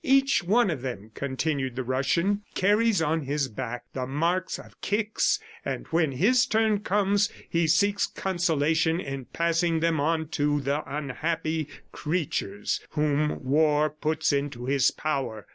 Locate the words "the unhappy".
10.59-11.67